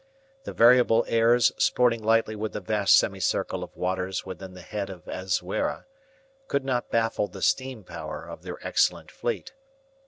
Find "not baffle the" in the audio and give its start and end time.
6.65-7.43